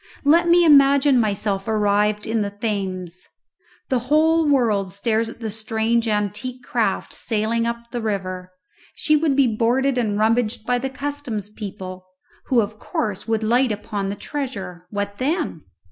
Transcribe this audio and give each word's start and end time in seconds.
Let 0.23 0.47
me 0.47 0.65
imagine 0.65 1.19
myself 1.19 1.67
arrived 1.67 2.25
in 2.25 2.41
the 2.41 2.49
Thames. 2.49 3.27
The 3.89 3.99
whole 4.09 4.47
world 4.47 4.91
stares 4.91 5.29
at 5.29 5.41
the 5.41 5.51
strange 5.51 6.07
antique 6.07 6.63
craft 6.63 7.13
sailing 7.13 7.67
up 7.67 7.91
the 7.91 8.01
river; 8.01 8.51
she 8.95 9.15
would 9.15 9.35
be 9.35 9.45
boarded 9.55 9.99
and 9.99 10.17
rummaged 10.17 10.65
by 10.65 10.79
the 10.79 10.89
customs 10.89 11.51
people, 11.51 12.07
who 12.47 12.61
of 12.61 12.79
course 12.79 13.27
would 13.27 13.43
light 13.43 13.71
upon 13.71 14.09
the 14.09 14.15
treasure. 14.15 14.87
What 14.89 15.19
then? 15.19 15.65